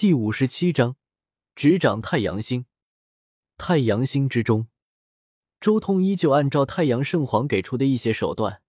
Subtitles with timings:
[0.00, 0.96] 第五十七章，
[1.54, 2.64] 执掌太阳星。
[3.58, 4.68] 太阳星之中，
[5.60, 8.62] 周通依旧按照太阳圣皇给出的一些手段，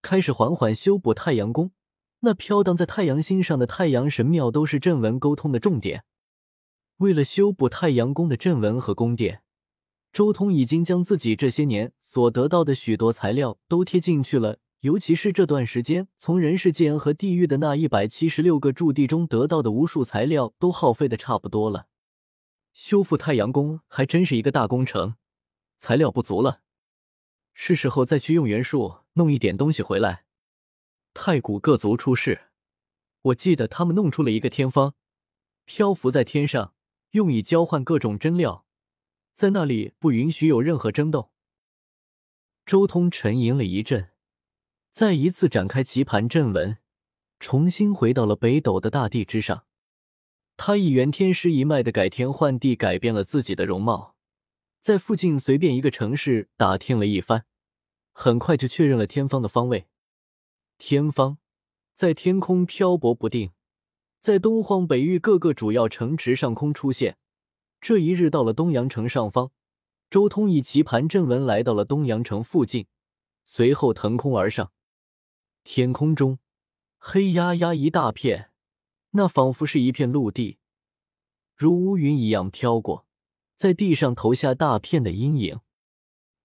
[0.00, 1.72] 开始缓缓修补太阳宫。
[2.20, 6.06] 那飘荡在太阳星上的太阳神庙，都是阵文沟通的重点。
[6.96, 9.42] 为了修补太阳宫的阵文和宫殿，
[10.10, 14.60] 周通已经将自己这些年所得到的许多材料都贴进去了。
[14.86, 21.88] 尤其是这段时间，从人世间和地狱的那一百七十六个驻地中得到的无数材料，都耗费的差不多了。
[22.72, 25.16] 修复太阳宫还真是一个大工程，
[25.76, 26.60] 材料不足了，
[27.52, 30.24] 是时候再去用元术弄一点东西回来。
[31.12, 32.42] 太古各族出世，
[33.22, 34.94] 我记得他们弄出了一个天方，
[35.64, 36.74] 漂浮在天上，
[37.10, 38.64] 用以交换各种真料，
[39.34, 41.32] 在那里不允许有任何争斗。
[42.64, 44.10] 周通沉吟了一阵。
[44.96, 46.78] 再一次展开棋盘阵纹，
[47.38, 49.66] 重新回到了北斗的大地之上。
[50.56, 54.16] 他以元天师一脉的改天换地，改变了自己的容貌，
[54.80, 57.44] 在附近随便一个城市打听了一番，
[58.14, 59.86] 很快就确认了天方的方位。
[60.78, 61.36] 天方
[61.92, 63.50] 在天空漂泊不定，
[64.18, 67.18] 在东荒北域各个主要城池上空出现。
[67.82, 69.50] 这一日到了东阳城上方，
[70.08, 72.86] 周通以棋盘阵纹来到了东阳城附近，
[73.44, 74.72] 随后腾空而上。
[75.68, 76.38] 天空中
[76.96, 78.52] 黑压压一大片，
[79.10, 80.58] 那仿佛是一片陆地，
[81.56, 83.04] 如乌云一样飘过，
[83.56, 85.58] 在地上投下大片的阴影。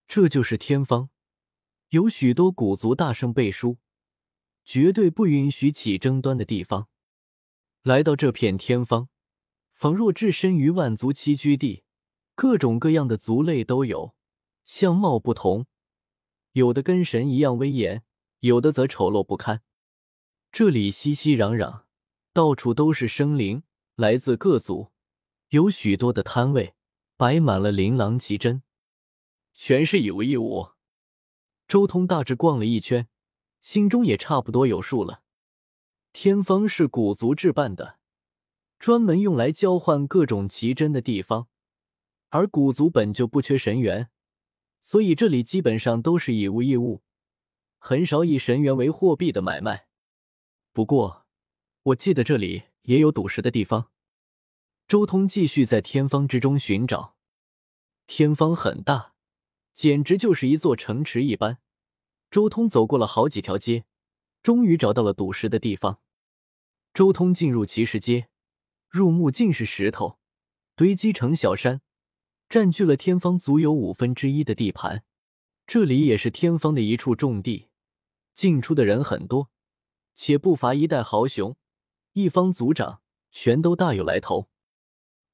[0.07, 1.09] 这就是天方，
[1.89, 3.77] 有许多古族大圣背书，
[4.65, 6.87] 绝对不允许起争端的地方。
[7.83, 9.07] 来到这片天方，
[9.75, 11.83] 仿若置身于万族栖居地，
[12.33, 14.15] 各种各样的族类都有，
[14.63, 15.67] 相貌不同，
[16.53, 18.03] 有的跟神一样威严。
[18.41, 19.61] 有的则丑陋不堪。
[20.51, 21.83] 这里熙熙攘攘，
[22.33, 23.61] 到处都是生灵，
[23.95, 24.91] 来自各族，
[25.49, 26.73] 有许多的摊位，
[27.17, 28.63] 摆满了琳琅奇珍，
[29.53, 30.69] 全是以物易物。
[31.67, 33.07] 周通大致逛了一圈，
[33.59, 35.21] 心中也差不多有数了。
[36.11, 37.99] 天方是古族置办的，
[38.79, 41.47] 专门用来交换各种奇珍的地方，
[42.29, 44.09] 而古族本就不缺神元，
[44.81, 47.03] 所以这里基本上都是以物易物。
[47.83, 49.87] 很少以神元为货币的买卖，
[50.71, 51.25] 不过
[51.81, 53.89] 我记得这里也有赌石的地方。
[54.87, 57.15] 周通继续在天方之中寻找，
[58.05, 59.15] 天方很大，
[59.73, 61.57] 简直就是一座城池一般。
[62.29, 63.85] 周通走过了好几条街，
[64.43, 66.01] 终于找到了赌石的地方。
[66.93, 68.29] 周通进入奇石街，
[68.87, 70.19] 入目尽是石头，
[70.75, 71.81] 堆积成小山，
[72.47, 75.03] 占据了天方足有五分之一的地盘。
[75.65, 77.69] 这里也是天方的一处重地。
[78.33, 79.49] 进出的人很多，
[80.15, 81.55] 且不乏一代豪雄，
[82.13, 84.49] 一方族长，全都大有来头。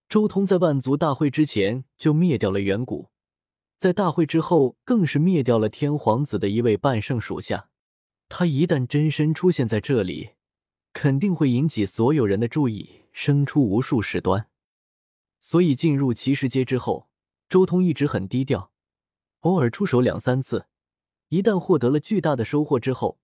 [0.09, 3.09] 周通在万族大会之前就灭掉了远古，
[3.77, 7.69] 在大会之后更是灭掉了天皇子的一位半圣属下。
[8.29, 10.31] 他一旦真身出现在这里，
[10.93, 14.49] 肯定会引起所有人的注意，生出无数事端。
[15.39, 17.09] 所以进入骑士街之后，
[17.47, 18.71] 周通一直很低调，
[19.41, 20.67] 偶尔出手两三次。
[21.29, 23.19] 一旦获得了巨大的收获之后，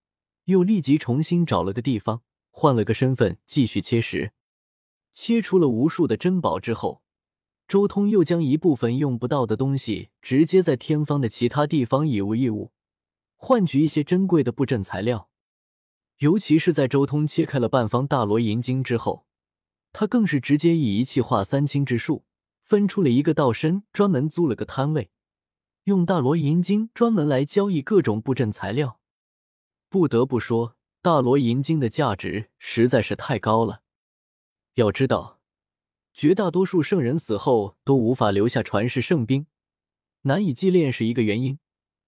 [0.45, 2.21] 又立即重新找了个地方，
[2.51, 4.33] 换了个身份继续切石。
[5.13, 7.01] 切出了无数的珍宝之后，
[7.67, 12.71] 周通又将一部分用不到的东西直接在天方的其他地方以物易物，
[13.35, 15.29] 换取一些珍贵的布阵材料。
[16.17, 19.25] 尤其是在周通切开了半方大罗银晶之后，
[19.93, 22.25] 他更是直接以一气化三清之术，
[22.63, 25.09] 分出了一个道身，专门租了个摊位。
[25.85, 29.01] 用大罗银晶专门来交易各种布阵材料，
[29.89, 33.81] 不得不说，大罗银晶的价值实在是太高了。
[34.75, 35.41] 要知道，
[36.13, 39.45] 绝大多数圣人死后都无法留下传世圣兵，
[40.21, 41.59] 难以祭炼是一个原因，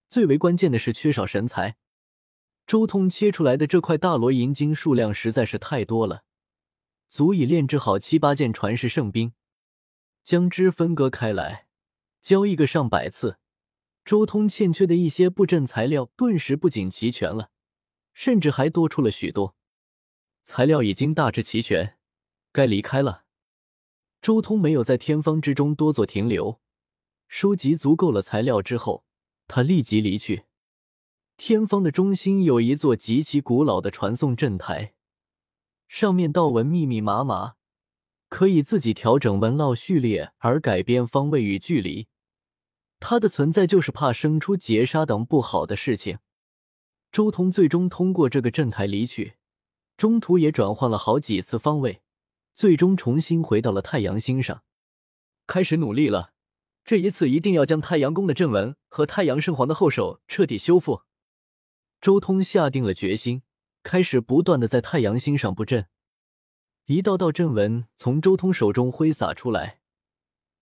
[0.08, 1.76] 最为关键的是缺少神材。
[2.66, 6.24] 周通切出来的这块大罗银晶数量实在是太多了，
[7.10, 9.34] 足以炼制好七八件传世圣兵。
[10.24, 11.68] 将之分割开来，
[12.22, 13.38] 交易个上百次。
[14.06, 17.50] 周通欠缺的一些布阵材料顿时不仅齐全了，
[18.14, 19.56] 甚至还多出了许多。
[20.44, 21.98] 材料已经大致齐全，
[22.52, 23.24] 该离开了。
[24.22, 26.62] 周通没有在天方之中多做停留，
[27.28, 29.04] 收集足够了材料之后，
[29.48, 30.44] 他立即离去。
[31.36, 34.94] 天方的中心有一座极其古老的传送阵台，
[35.88, 37.56] 上面道纹密密麻麻，
[38.30, 42.08] 可以自己调整纹络序列而改变方位与距离。
[43.08, 46.18] 它的存在就是怕生出劫杀等不好的事情。
[47.12, 49.36] 周通最终通过这个阵台离去，
[49.96, 52.02] 中途也转换了好几次方位，
[52.56, 54.64] 最终重新回到了太阳星上，
[55.46, 56.32] 开始努力了。
[56.84, 61.04] 这一次一定要将太阳宫的阵纹和太阳圣皇的后手彻底修复。
[62.02, 63.44] 周通下定了决心，
[63.84, 65.86] 开始不断的在太阳星上布阵，
[66.86, 69.82] 一道道阵纹从周通手中挥洒出来，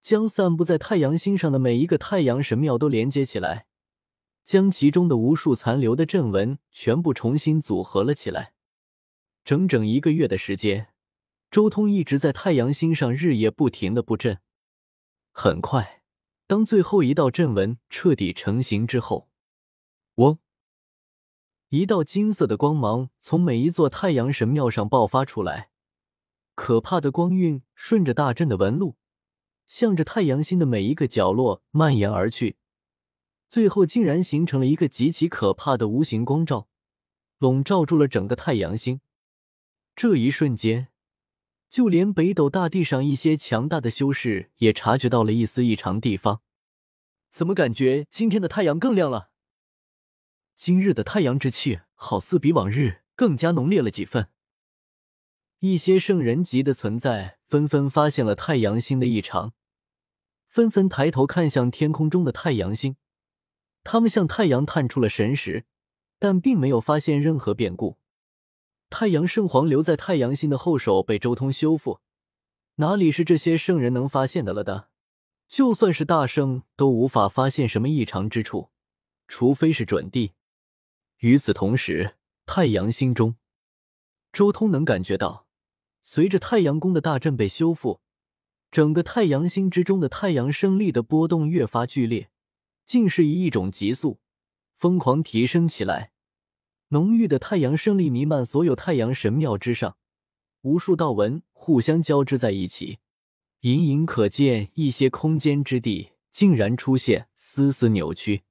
[0.04, 3.68] 将散布在太阳星上的每一个太阳神庙都连接起来，
[4.44, 8.54] 将其中的无数残留的阵纹全部重新组合了起来。
[9.46, 10.90] 整整一个月的时间，
[11.50, 14.40] 周通一直在太阳星上日夜不停的布阵，
[15.32, 16.04] 很快。
[16.48, 19.30] 当最后一道阵纹彻底成型之后，
[20.16, 20.38] 嗡！
[21.70, 25.70] 一道金色的光芒从每一座太阳神庙上爆发出来，
[26.56, 28.98] 可怕的光晕顺着大阵的纹路，
[29.68, 32.58] 向着太阳星的每一个角落蔓延而去，
[33.48, 36.68] 最后竟然形成了一个极其可怕的无形光罩，
[37.40, 39.02] 笼罩住了整个太阳星。
[39.96, 40.90] 这一瞬间。
[41.70, 46.44] 就连北斗大地上一些强大的修士也察觉到了一丝异常地方，
[47.32, 49.32] 怎么感觉今天的太阳更亮了？
[50.56, 54.28] 今日的太阳之气好似比往日更加浓烈了几分。
[55.66, 59.54] 一些圣人级的存在纷纷发现了太阳星的异常，
[60.50, 62.98] 纷纷抬头看向天空中的太阳星，
[63.82, 65.64] 他们向太阳探出了神识，
[66.20, 67.98] 但并没有发现任何变故。
[68.90, 72.02] 太阳圣皇留在太阳星的后手被周通修复，
[72.76, 74.90] 哪里是这些圣人能发现的了的？
[75.48, 78.72] 就算是大圣都无法发现什么异常之处，
[79.30, 80.34] 除非是准帝。
[81.20, 83.38] 与此同时，太阳星中，
[84.34, 85.46] 周通能感觉到，
[86.06, 88.02] 随着太阳宫的大阵被修复，
[88.70, 92.30] 整个太阳星之中的太阳胜力的波动越发剧烈，
[92.86, 94.20] 竟是以一种急速、
[94.78, 96.12] 疯狂提升起来。
[96.90, 99.96] 浓郁的太阳胜利弥漫所有太阳神庙之上，
[100.62, 103.00] 无数道纹互相交织在一起，
[103.62, 108.44] 隐隐可见一些空间之地竟然出现丝丝扭曲。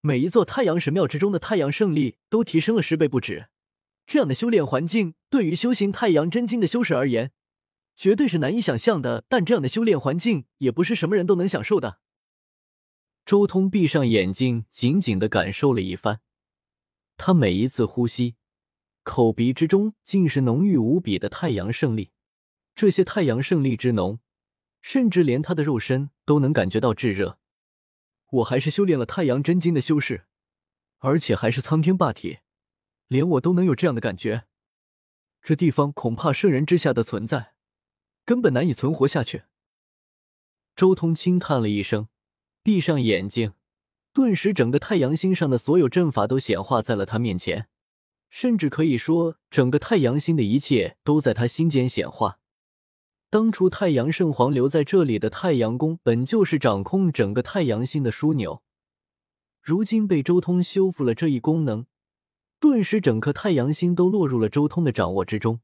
[0.00, 3.46] 每一座太阳神庙之中的太阳胜利都提升了十倍不止。
[4.06, 7.32] 这样的修炼环境对于修行太阳真经的修士而言，
[7.96, 9.24] 绝对是难以想象的。
[9.28, 12.00] 但这样的修炼环境也不是什么人都能享受的。
[13.24, 16.20] 周通闭上眼睛，紧紧的感受了一番。
[17.16, 18.36] 他每一次呼吸，
[19.02, 22.10] 口鼻之中尽是浓郁无比的太阳胜利。
[22.74, 24.18] 这些太阳胜利之浓，
[24.82, 27.38] 甚至连他的肉身都能感觉到炙热。
[28.30, 30.26] 我还是修炼了太阳真经的修士，
[30.98, 32.40] 而且还是苍天霸体，
[33.08, 34.44] 连我都能有这样的感觉。
[35.42, 37.54] 这地方恐怕圣人之下的存在，
[38.24, 39.44] 根本难以存活下去。
[40.74, 42.08] 周通轻叹了一声，
[42.62, 43.52] 闭上眼睛。
[44.12, 47.68] 顿时，整个太阳星上的所有阵法都显化在了他面前，
[48.30, 52.38] 甚至可以说，整个太阳星的一切都在他心间显化。
[53.28, 58.62] 当初太阳圣皇留在这里的太阳宫，本就是掌控整个太阳星的枢纽，
[59.60, 61.86] 如今被周通修复了这一功能，
[62.64, 65.60] 顿时整颗太阳星都落入了周通的掌握之中。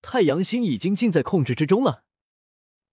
[0.00, 2.04] 太阳星已经尽在控制之中了。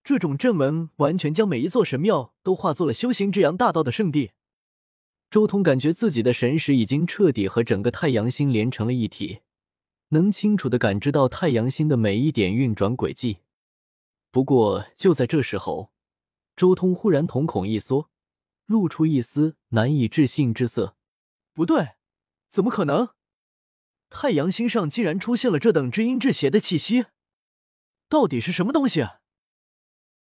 [0.03, 4.31] 这种阵纹完全将每一座神庙都化作了修行之阳大道的圣地。
[5.29, 9.41] 周通感觉自己的神识已经彻底和整个太阳星连成了一体，
[10.09, 13.37] 能清楚的感知到太阳星的每一点运转轨迹。
[14.31, 15.91] 不过就在这时候，
[16.55, 18.09] 周通忽然瞳孔一缩，
[18.65, 20.95] 露出一丝难以置信之色。
[21.53, 21.89] 不对，
[22.51, 23.09] 怎么可能？
[24.09, 27.05] 太阳星上竟然出现了这等至阴至邪的气息，
[28.09, 29.07] 到底是什么东西？